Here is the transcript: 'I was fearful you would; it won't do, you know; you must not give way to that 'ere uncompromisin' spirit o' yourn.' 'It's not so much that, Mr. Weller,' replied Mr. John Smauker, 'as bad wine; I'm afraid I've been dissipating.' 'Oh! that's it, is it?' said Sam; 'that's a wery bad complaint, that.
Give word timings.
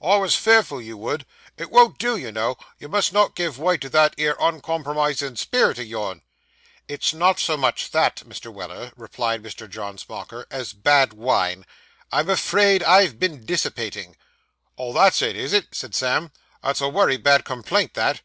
'I 0.00 0.18
was 0.18 0.36
fearful 0.36 0.80
you 0.80 0.96
would; 0.96 1.26
it 1.56 1.72
won't 1.72 1.98
do, 1.98 2.16
you 2.16 2.30
know; 2.30 2.56
you 2.78 2.88
must 2.88 3.12
not 3.12 3.34
give 3.34 3.58
way 3.58 3.76
to 3.78 3.88
that 3.88 4.14
'ere 4.16 4.36
uncompromisin' 4.40 5.36
spirit 5.36 5.76
o' 5.76 5.82
yourn.' 5.82 6.22
'It's 6.86 7.12
not 7.12 7.40
so 7.40 7.56
much 7.56 7.90
that, 7.90 8.18
Mr. 8.24 8.52
Weller,' 8.54 8.92
replied 8.94 9.42
Mr. 9.42 9.68
John 9.68 9.98
Smauker, 9.98 10.46
'as 10.52 10.72
bad 10.72 11.14
wine; 11.14 11.66
I'm 12.12 12.30
afraid 12.30 12.84
I've 12.84 13.18
been 13.18 13.44
dissipating.' 13.44 14.14
'Oh! 14.78 14.92
that's 14.92 15.20
it, 15.20 15.34
is 15.34 15.52
it?' 15.52 15.74
said 15.74 15.96
Sam; 15.96 16.30
'that's 16.62 16.80
a 16.80 16.88
wery 16.88 17.16
bad 17.16 17.44
complaint, 17.44 17.94
that. 17.94 18.20